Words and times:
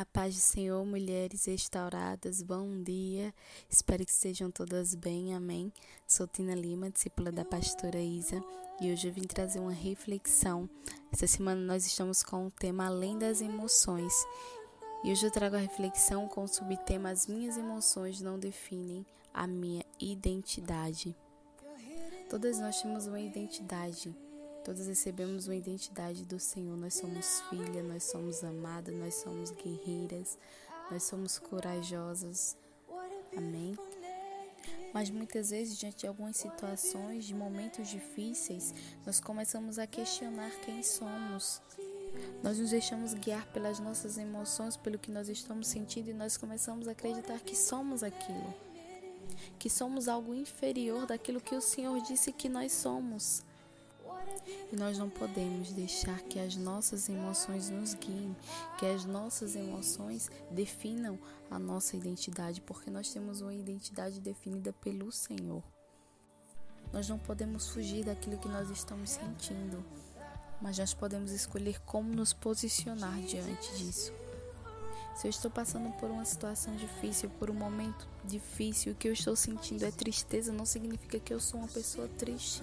A 0.00 0.04
paz 0.06 0.34
do 0.34 0.40
Senhor, 0.40 0.82
mulheres 0.86 1.44
restauradas, 1.44 2.40
bom 2.40 2.82
dia. 2.82 3.34
Espero 3.68 4.02
que 4.02 4.10
estejam 4.10 4.50
todas 4.50 4.94
bem, 4.94 5.34
amém. 5.34 5.70
Sou 6.06 6.26
Tina 6.26 6.54
Lima, 6.54 6.88
discípula 6.88 7.30
da 7.30 7.44
pastora 7.44 8.00
Isa, 8.00 8.42
e 8.80 8.90
hoje 8.90 9.08
eu 9.08 9.12
vim 9.12 9.24
trazer 9.24 9.60
uma 9.60 9.74
reflexão. 9.74 10.70
Essa 11.12 11.26
semana 11.26 11.60
nós 11.60 11.84
estamos 11.84 12.22
com 12.22 12.46
o 12.46 12.50
tema 12.50 12.86
Além 12.86 13.18
das 13.18 13.42
Emoções. 13.42 14.14
E 15.04 15.12
hoje 15.12 15.26
eu 15.26 15.30
trago 15.30 15.56
a 15.56 15.60
reflexão 15.60 16.26
com 16.26 16.44
o 16.44 16.48
subtema 16.48 17.10
As 17.10 17.26
minhas 17.26 17.58
emoções 17.58 18.22
não 18.22 18.38
definem 18.38 19.04
a 19.34 19.46
minha 19.46 19.84
identidade. 20.00 21.14
Todas 22.30 22.58
nós 22.58 22.80
temos 22.80 23.06
uma 23.06 23.20
identidade 23.20 24.16
Todas 24.64 24.86
recebemos 24.86 25.46
uma 25.46 25.56
identidade 25.56 26.24
do 26.24 26.38
Senhor. 26.38 26.76
Nós 26.76 26.94
somos 26.94 27.40
filha, 27.48 27.82
nós 27.82 28.04
somos 28.04 28.44
amadas, 28.44 28.94
nós 28.94 29.14
somos 29.14 29.50
guerreiras, 29.52 30.38
nós 30.90 31.02
somos 31.02 31.38
corajosas. 31.38 32.56
Amém? 33.36 33.76
Mas 34.92 35.08
muitas 35.08 35.50
vezes, 35.50 35.78
diante 35.78 35.98
de 35.98 36.06
algumas 36.06 36.36
situações, 36.36 37.24
de 37.24 37.34
momentos 37.34 37.88
difíceis, 37.88 38.74
nós 39.06 39.20
começamos 39.20 39.78
a 39.78 39.86
questionar 39.86 40.50
quem 40.64 40.82
somos. 40.82 41.62
Nós 42.42 42.58
nos 42.58 42.70
deixamos 42.70 43.14
guiar 43.14 43.46
pelas 43.52 43.78
nossas 43.78 44.18
emoções, 44.18 44.76
pelo 44.76 44.98
que 44.98 45.10
nós 45.10 45.28
estamos 45.28 45.68
sentindo, 45.68 46.10
e 46.10 46.14
nós 46.14 46.36
começamos 46.36 46.88
a 46.88 46.92
acreditar 46.92 47.40
que 47.40 47.56
somos 47.56 48.02
aquilo. 48.02 48.52
Que 49.58 49.70
somos 49.70 50.08
algo 50.08 50.34
inferior 50.34 51.06
daquilo 51.06 51.40
que 51.40 51.54
o 51.54 51.60
Senhor 51.60 52.00
disse 52.02 52.32
que 52.32 52.48
nós 52.48 52.72
somos. 52.72 53.44
E 54.72 54.76
nós 54.76 54.98
não 54.98 55.08
podemos 55.08 55.72
deixar 55.72 56.20
que 56.22 56.38
as 56.38 56.56
nossas 56.56 57.08
emoções 57.08 57.68
nos 57.70 57.94
guiem, 57.94 58.36
que 58.78 58.86
as 58.86 59.04
nossas 59.04 59.56
emoções 59.56 60.30
definam 60.50 61.18
a 61.50 61.58
nossa 61.58 61.96
identidade, 61.96 62.60
porque 62.60 62.90
nós 62.90 63.12
temos 63.12 63.40
uma 63.40 63.54
identidade 63.54 64.20
definida 64.20 64.72
pelo 64.72 65.10
Senhor. 65.10 65.62
Nós 66.92 67.08
não 67.08 67.18
podemos 67.18 67.68
fugir 67.68 68.04
daquilo 68.04 68.38
que 68.38 68.48
nós 68.48 68.68
estamos 68.70 69.10
sentindo, 69.10 69.84
mas 70.60 70.78
nós 70.78 70.92
podemos 70.92 71.30
escolher 71.30 71.80
como 71.82 72.12
nos 72.12 72.32
posicionar 72.32 73.20
diante 73.20 73.76
disso. 73.76 74.12
Se 75.14 75.26
eu 75.26 75.30
estou 75.30 75.50
passando 75.50 75.92
por 75.98 76.10
uma 76.10 76.24
situação 76.24 76.74
difícil, 76.76 77.28
por 77.38 77.50
um 77.50 77.54
momento 77.54 78.08
difícil, 78.24 78.92
o 78.92 78.94
que 78.94 79.08
eu 79.08 79.12
estou 79.12 79.36
sentindo 79.36 79.84
é 79.84 79.90
tristeza, 79.90 80.52
não 80.52 80.64
significa 80.64 81.20
que 81.20 81.32
eu 81.32 81.40
sou 81.40 81.60
uma 81.60 81.68
pessoa 81.68 82.08
triste. 82.16 82.62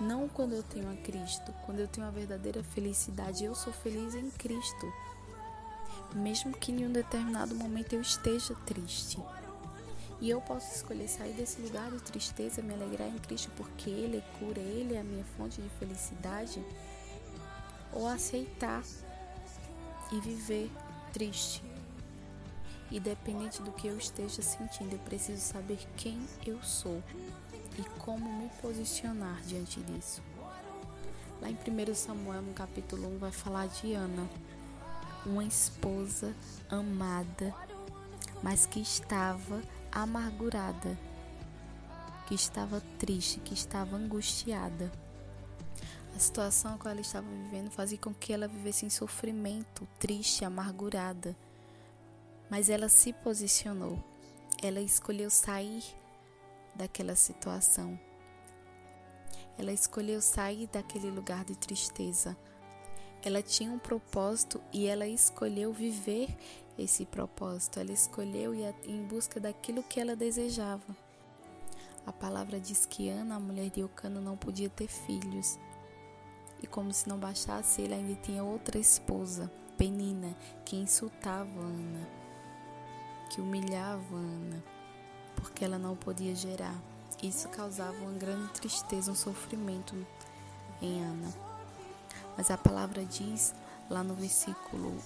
Não 0.00 0.28
quando 0.28 0.54
eu 0.54 0.62
tenho 0.62 0.90
a 0.90 0.96
Cristo, 0.96 1.54
quando 1.64 1.78
eu 1.78 1.86
tenho 1.86 2.06
a 2.06 2.10
verdadeira 2.10 2.64
felicidade, 2.64 3.44
eu 3.44 3.54
sou 3.54 3.72
feliz 3.72 4.14
em 4.14 4.28
Cristo. 4.30 4.92
Mesmo 6.14 6.52
que 6.52 6.72
em 6.72 6.86
um 6.86 6.92
determinado 6.92 7.54
momento 7.54 7.92
eu 7.92 8.00
esteja 8.00 8.54
triste. 8.66 9.18
E 10.20 10.30
eu 10.30 10.40
posso 10.40 10.74
escolher 10.74 11.08
sair 11.08 11.32
desse 11.34 11.60
lugar 11.60 11.90
de 11.90 12.02
tristeza, 12.02 12.62
me 12.62 12.74
alegrar 12.74 13.08
em 13.08 13.18
Cristo, 13.18 13.50
porque 13.56 13.88
Ele 13.90 14.18
é 14.18 14.38
cura, 14.38 14.60
Ele 14.60 14.94
é 14.94 15.00
a 15.00 15.04
minha 15.04 15.24
fonte 15.36 15.60
de 15.60 15.68
felicidade. 15.78 16.64
Ou 17.92 18.08
aceitar 18.08 18.82
e 20.10 20.20
viver 20.20 20.70
triste. 21.12 21.62
E 22.90 23.00
dependente 23.00 23.62
do 23.62 23.72
que 23.72 23.86
eu 23.86 23.96
esteja 23.96 24.42
sentindo, 24.42 24.92
eu 24.92 24.98
preciso 25.00 25.40
saber 25.40 25.78
quem 25.96 26.20
eu 26.46 26.62
sou 26.62 27.02
e 27.78 27.82
como 28.00 28.30
me 28.38 28.48
posicionar 28.60 29.40
diante 29.42 29.80
disso. 29.80 30.22
Lá 31.40 31.50
em 31.50 31.54
1 31.54 31.94
Samuel, 31.94 32.42
no 32.42 32.52
capítulo 32.52 33.08
1, 33.16 33.18
vai 33.18 33.32
falar 33.32 33.66
de 33.66 33.92
Ana, 33.92 34.28
uma 35.26 35.44
esposa 35.44 36.34
amada, 36.70 37.54
mas 38.42 38.66
que 38.66 38.80
estava 38.80 39.60
amargurada, 39.90 40.98
que 42.26 42.34
estava 42.34 42.80
triste, 42.98 43.40
que 43.40 43.54
estava 43.54 43.96
angustiada. 43.96 44.90
A 46.14 46.18
situação 46.18 46.78
que 46.78 46.86
ela 46.86 47.00
estava 47.00 47.26
vivendo 47.26 47.70
fazia 47.70 47.98
com 47.98 48.14
que 48.14 48.32
ela 48.32 48.46
vivesse 48.46 48.86
em 48.86 48.90
sofrimento, 48.90 49.86
triste, 49.98 50.44
amargurada. 50.44 51.36
Mas 52.50 52.68
ela 52.68 52.88
se 52.88 53.12
posicionou. 53.12 54.02
Ela 54.62 54.80
escolheu 54.80 55.30
sair 55.30 55.82
daquela 56.74 57.14
situação. 57.14 57.98
Ela 59.58 59.72
escolheu 59.72 60.20
sair 60.20 60.66
daquele 60.66 61.10
lugar 61.10 61.44
de 61.44 61.56
tristeza. 61.56 62.36
Ela 63.24 63.42
tinha 63.42 63.70
um 63.70 63.78
propósito 63.78 64.60
e 64.72 64.86
ela 64.86 65.06
escolheu 65.06 65.72
viver 65.72 66.28
esse 66.78 67.06
propósito. 67.06 67.78
Ela 67.80 67.92
escolheu 67.92 68.54
ir 68.54 68.74
em 68.84 69.02
busca 69.04 69.40
daquilo 69.40 69.82
que 69.82 70.00
ela 70.00 70.16
desejava. 70.16 70.96
A 72.06 72.12
palavra 72.12 72.60
diz 72.60 72.84
que 72.84 73.08
Ana, 73.08 73.36
a 73.36 73.40
mulher 73.40 73.70
de 73.70 73.80
Eucano, 73.80 74.20
não 74.20 74.36
podia 74.36 74.68
ter 74.68 74.88
filhos. 74.88 75.58
E 76.62 76.66
como 76.66 76.92
se 76.92 77.08
não 77.08 77.18
bastasse, 77.18 77.80
ele 77.80 77.94
ainda 77.94 78.14
tinha 78.16 78.44
outra 78.44 78.78
esposa, 78.78 79.50
Penina, 79.78 80.36
que 80.64 80.76
insultava 80.76 81.60
Ana, 81.60 82.08
que 83.34 83.40
humilhava 83.40 84.14
Ana 84.14 84.62
porque 85.34 85.64
ela 85.64 85.76
não 85.76 85.96
podia 85.96 86.34
gerar. 86.34 86.74
Isso 87.20 87.48
causava 87.48 87.96
uma 87.98 88.12
grande 88.12 88.48
tristeza, 88.52 89.10
um 89.10 89.14
sofrimento 89.14 89.94
em 90.80 91.02
Ana. 91.02 91.32
Mas 92.36 92.50
a 92.50 92.56
palavra 92.56 93.04
diz 93.04 93.52
lá 93.90 94.04
no 94.04 94.14
versículo, 94.14 94.96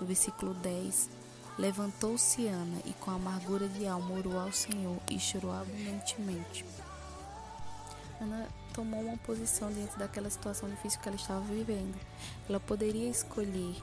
no 0.00 0.06
versículo 0.06 0.54
10, 0.54 1.08
levantou-se 1.56 2.46
Ana 2.48 2.80
e 2.84 2.92
com 2.94 3.12
amargura 3.12 3.68
de 3.68 3.86
alma 3.86 4.14
orou 4.14 4.38
ao 4.40 4.52
Senhor 4.52 4.98
e 5.08 5.18
chorou 5.18 5.52
abundantemente. 5.52 6.64
Ana 8.20 8.48
tomou 8.74 9.00
uma 9.00 9.16
posição 9.18 9.72
diante 9.72 9.96
daquela 9.96 10.28
situação 10.30 10.68
difícil 10.68 11.00
que 11.00 11.08
ela 11.08 11.16
estava 11.16 11.40
vivendo. 11.42 11.96
Ela 12.48 12.58
poderia 12.58 13.08
escolher 13.08 13.76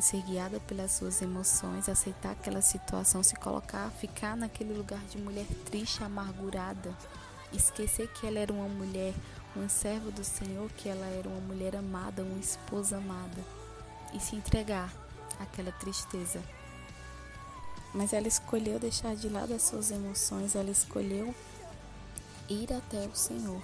ser 0.00 0.22
guiada 0.22 0.60
pelas 0.60 0.92
suas 0.92 1.22
emoções, 1.22 1.88
aceitar 1.88 2.32
aquela 2.32 2.60
situação, 2.60 3.22
se 3.22 3.34
colocar, 3.36 3.90
ficar 3.90 4.36
naquele 4.36 4.72
lugar 4.72 5.00
de 5.06 5.18
mulher 5.18 5.46
triste, 5.64 6.02
amargurada, 6.02 6.94
esquecer 7.52 8.08
que 8.08 8.26
ela 8.26 8.38
era 8.38 8.52
uma 8.52 8.68
mulher, 8.68 9.14
uma 9.54 9.68
serva 9.68 10.10
do 10.10 10.24
Senhor, 10.24 10.70
que 10.72 10.88
ela 10.88 11.06
era 11.06 11.28
uma 11.28 11.40
mulher 11.40 11.76
amada, 11.76 12.22
uma 12.22 12.38
esposa 12.38 12.96
amada, 12.96 13.44
e 14.12 14.20
se 14.20 14.36
entregar 14.36 14.92
àquela 15.38 15.72
tristeza. 15.72 16.42
Mas 17.94 18.12
ela 18.12 18.28
escolheu 18.28 18.78
deixar 18.78 19.14
de 19.14 19.28
lado 19.28 19.54
as 19.54 19.62
suas 19.62 19.90
emoções, 19.90 20.54
ela 20.54 20.70
escolheu 20.70 21.34
ir 22.48 22.72
até 22.72 23.06
o 23.06 23.14
Senhor. 23.14 23.62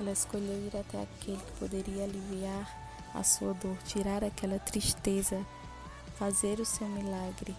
Ela 0.00 0.12
escolheu 0.12 0.66
ir 0.66 0.76
até 0.76 1.02
aquele 1.02 1.38
que 1.38 1.52
poderia 1.52 2.04
aliviar 2.04 2.85
a 3.14 3.22
sua 3.22 3.54
dor, 3.54 3.76
tirar 3.84 4.22
aquela 4.24 4.58
tristeza, 4.58 5.44
fazer 6.18 6.60
o 6.60 6.64
seu 6.64 6.86
milagre. 6.88 7.54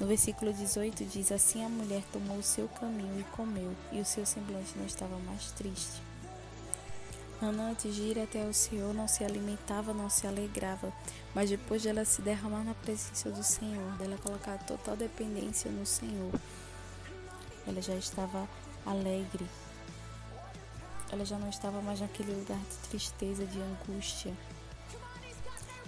No 0.00 0.06
versículo 0.06 0.52
18 0.52 1.04
diz: 1.04 1.32
Assim 1.32 1.64
a 1.64 1.68
mulher 1.68 2.02
tomou 2.12 2.38
o 2.38 2.42
seu 2.42 2.68
caminho 2.68 3.20
e 3.20 3.24
comeu, 3.36 3.74
e 3.90 4.00
o 4.00 4.04
seu 4.04 4.24
semblante 4.24 4.76
não 4.76 4.86
estava 4.86 5.18
mais 5.18 5.50
triste. 5.52 6.00
Ana, 7.40 7.70
antes 7.70 7.94
de 7.94 8.02
ir 8.02 8.18
até 8.18 8.44
o 8.44 8.52
Senhor, 8.52 8.92
não 8.92 9.06
se 9.06 9.22
alimentava, 9.22 9.94
não 9.94 10.10
se 10.10 10.26
alegrava, 10.26 10.92
mas 11.32 11.48
depois 11.48 11.82
de 11.82 11.88
ela 11.88 12.04
se 12.04 12.20
derramar 12.20 12.64
na 12.64 12.74
presença 12.74 13.30
do 13.30 13.44
Senhor, 13.44 13.92
dela 13.92 14.18
colocar 14.18 14.58
total 14.64 14.96
dependência 14.96 15.70
no 15.70 15.86
Senhor, 15.86 16.32
ela 17.64 17.80
já 17.80 17.94
estava 17.94 18.48
alegre, 18.84 19.46
ela 21.10 21.24
já 21.24 21.38
não 21.38 21.48
estava 21.48 21.80
mais 21.80 22.00
naquele 22.00 22.32
lugar 22.32 22.58
de 22.58 22.88
tristeza, 22.88 23.46
de 23.46 23.60
angústia. 23.60 24.32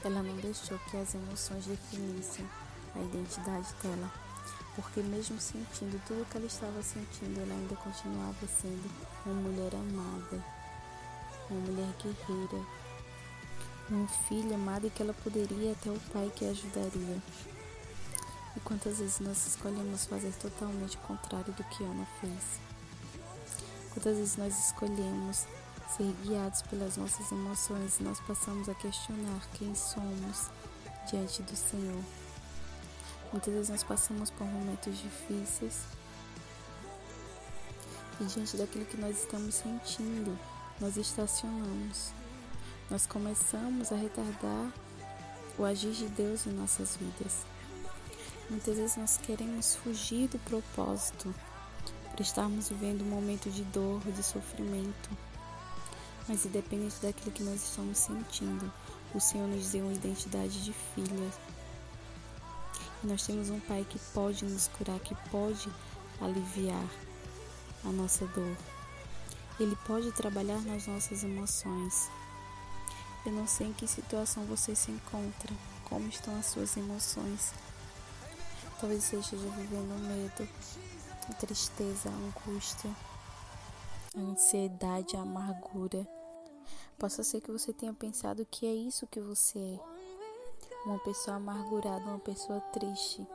Ela 0.02 0.22
não 0.22 0.36
deixou 0.36 0.78
que 0.90 0.96
as 0.96 1.14
emoções 1.14 1.66
definissem 1.66 2.48
a 2.96 3.00
identidade 3.00 3.68
dela, 3.82 4.10
porque 4.74 5.02
mesmo 5.02 5.38
sentindo 5.38 6.00
tudo 6.06 6.22
o 6.22 6.24
que 6.24 6.36
ela 6.38 6.46
estava 6.46 6.82
sentindo, 6.82 7.40
ela 7.40 7.52
ainda 7.52 7.76
continuava 7.76 8.46
sendo 8.46 8.90
uma 9.26 9.34
mulher 9.34 9.74
amada, 9.74 10.42
uma 11.50 11.60
mulher 11.60 11.88
guerreira, 12.02 12.66
uma 13.90 14.08
filha 14.08 14.54
amada 14.54 14.86
e 14.86 14.90
que 14.90 15.02
ela 15.02 15.12
poderia 15.12 15.72
até 15.72 15.90
o 15.90 16.00
pai 16.12 16.32
que 16.34 16.46
a 16.46 16.50
ajudaria. 16.50 17.22
E 18.56 18.60
quantas 18.60 18.98
vezes 18.98 19.20
nós 19.20 19.46
escolhemos 19.46 20.06
fazer 20.06 20.32
totalmente 20.34 20.96
o 20.96 21.00
contrário 21.00 21.52
do 21.52 21.64
que 21.64 21.84
Ana 21.84 22.06
fez? 22.20 22.69
Quantas 24.00 24.16
vezes 24.16 24.36
nós 24.38 24.58
escolhemos 24.66 25.46
ser 25.94 26.10
guiados 26.24 26.62
pelas 26.62 26.96
nossas 26.96 27.30
emoções 27.30 28.00
e 28.00 28.02
nós 28.02 28.18
passamos 28.20 28.66
a 28.66 28.74
questionar 28.74 29.46
quem 29.52 29.74
somos 29.74 30.48
diante 31.10 31.42
do 31.42 31.54
Senhor. 31.54 32.02
Muitas 33.30 33.52
vezes 33.52 33.68
nós 33.68 33.84
passamos 33.84 34.30
por 34.30 34.46
momentos 34.46 34.96
difíceis 34.96 35.82
e 38.18 38.24
diante 38.24 38.56
daquilo 38.56 38.86
que 38.86 38.96
nós 38.96 39.18
estamos 39.18 39.56
sentindo, 39.56 40.38
nós 40.80 40.96
estacionamos. 40.96 42.12
Nós 42.90 43.06
começamos 43.06 43.92
a 43.92 43.96
retardar 43.96 44.72
o 45.58 45.64
agir 45.66 45.92
de 45.92 46.08
Deus 46.08 46.46
em 46.46 46.52
nossas 46.52 46.96
vidas. 46.96 47.44
Muitas 48.48 48.78
vezes 48.78 48.96
nós 48.96 49.18
queremos 49.18 49.74
fugir 49.74 50.26
do 50.28 50.38
propósito 50.38 51.34
estarmos 52.22 52.68
vivendo 52.68 53.02
um 53.02 53.08
momento 53.08 53.50
de 53.50 53.64
dor, 53.64 54.00
de 54.12 54.22
sofrimento. 54.22 55.10
Mas 56.28 56.44
independente 56.44 57.00
daquilo 57.02 57.32
que 57.32 57.42
nós 57.42 57.62
estamos 57.62 57.98
sentindo, 57.98 58.72
o 59.14 59.20
Senhor 59.20 59.48
nos 59.48 59.70
deu 59.70 59.84
uma 59.84 59.94
identidade 59.94 60.64
de 60.64 60.72
filha. 60.72 61.30
E 63.02 63.06
nós 63.06 63.26
temos 63.26 63.50
um 63.50 63.58
Pai 63.60 63.86
que 63.88 63.98
pode 64.12 64.44
nos 64.44 64.68
curar, 64.68 65.00
que 65.00 65.14
pode 65.30 65.68
aliviar 66.20 66.86
a 67.84 67.88
nossa 67.88 68.26
dor. 68.26 68.56
Ele 69.58 69.76
pode 69.86 70.12
trabalhar 70.12 70.60
nas 70.62 70.86
nossas 70.86 71.24
emoções. 71.24 72.08
Eu 73.26 73.32
não 73.32 73.46
sei 73.46 73.68
em 73.68 73.72
que 73.72 73.86
situação 73.86 74.44
você 74.44 74.74
se 74.74 74.90
encontra, 74.90 75.54
como 75.84 76.08
estão 76.08 76.38
as 76.38 76.46
suas 76.46 76.76
emoções. 76.76 77.52
Talvez 78.80 79.04
você 79.04 79.16
esteja 79.16 79.48
vivendo 79.50 79.94
medo, 80.08 80.48
tristeza, 81.34 82.08
angústia, 82.08 82.90
ansiedade, 84.16 85.16
amargura. 85.16 86.06
Possa 86.98 87.22
ser 87.22 87.40
que 87.40 87.50
você 87.50 87.72
tenha 87.72 87.94
pensado 87.94 88.46
que 88.50 88.66
é 88.66 88.74
isso 88.74 89.06
que 89.06 89.20
você 89.20 89.58
é. 89.58 89.80
Uma 90.84 90.98
pessoa 90.98 91.36
amargurada, 91.36 92.04
uma 92.04 92.18
pessoa 92.18 92.60
triste. 92.72 93.26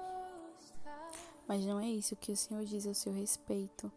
Mas 1.47 1.65
não 1.65 1.79
é 1.79 1.87
isso 1.87 2.15
que 2.15 2.31
o 2.31 2.37
Senhor 2.37 2.63
diz 2.65 2.87
ao 2.87 2.93
seu 2.93 3.13
respeito. 3.13 3.91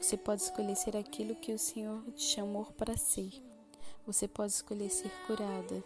Você 0.00 0.16
pode 0.16 0.42
escolher 0.42 0.76
ser 0.76 0.96
aquilo 0.96 1.34
que 1.34 1.52
o 1.52 1.58
Senhor 1.58 2.02
te 2.12 2.22
chamou 2.22 2.66
para 2.66 2.96
ser. 2.96 3.42
Você 4.06 4.28
pode 4.28 4.52
escolher 4.52 4.90
ser 4.90 5.10
curada. 5.26 5.82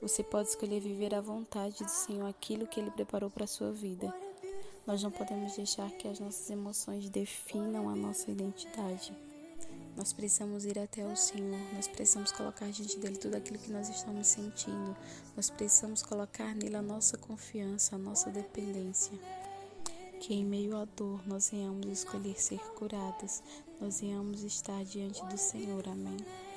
Você 0.00 0.22
pode 0.22 0.48
escolher 0.48 0.80
viver 0.80 1.14
à 1.14 1.20
vontade 1.20 1.84
do 1.84 1.90
Senhor 1.90 2.26
aquilo 2.26 2.66
que 2.66 2.80
Ele 2.80 2.90
preparou 2.90 3.28
para 3.28 3.44
a 3.44 3.48
sua 3.48 3.72
vida. 3.72 4.14
Nós 4.88 5.02
não 5.02 5.10
podemos 5.10 5.54
deixar 5.54 5.90
que 5.90 6.08
as 6.08 6.18
nossas 6.18 6.48
emoções 6.48 7.10
definam 7.10 7.90
a 7.90 7.94
nossa 7.94 8.30
identidade. 8.30 9.14
Nós 9.94 10.14
precisamos 10.14 10.64
ir 10.64 10.78
até 10.78 11.04
o 11.04 11.14
Senhor, 11.14 11.60
nós 11.74 11.86
precisamos 11.86 12.32
colocar 12.32 12.70
diante 12.70 12.98
dele 12.98 13.18
tudo 13.18 13.34
aquilo 13.34 13.58
que 13.58 13.70
nós 13.70 13.90
estamos 13.90 14.26
sentindo. 14.26 14.96
Nós 15.36 15.50
precisamos 15.50 16.02
colocar 16.02 16.54
nele 16.54 16.76
a 16.76 16.80
nossa 16.80 17.18
confiança, 17.18 17.96
a 17.96 17.98
nossa 17.98 18.30
dependência. 18.30 19.12
Que 20.20 20.32
em 20.32 20.44
meio 20.44 20.74
à 20.74 20.86
dor 20.86 21.20
nós 21.28 21.50
venhamos 21.50 21.86
escolher 21.86 22.40
ser 22.40 22.60
curadas, 22.74 23.42
nós 23.78 24.00
venhamos 24.00 24.42
estar 24.42 24.82
diante 24.86 25.22
do 25.26 25.36
Senhor. 25.36 25.86
Amém. 25.86 26.47